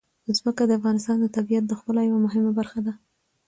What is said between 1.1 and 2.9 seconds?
د طبیعت د ښکلا یوه مهمه برخه